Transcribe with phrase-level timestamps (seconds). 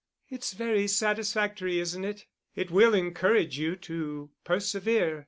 [0.29, 2.25] "It's very satisfactory, isn't it?
[2.55, 5.19] It will encourage you to persevere.